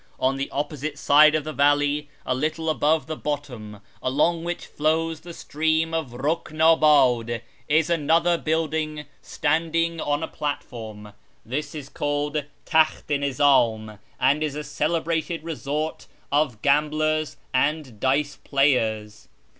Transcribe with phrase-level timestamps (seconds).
[0.19, 5.19] On the opposite side of the valley, a little above the bottom, along which Hows
[5.19, 11.13] the stream of Ihikndldd, is another building standing on a platform.
[11.45, 18.37] This is called Takld i Nizdm, and is a celebrated resort of gamblers and dice
[18.43, 19.27] players.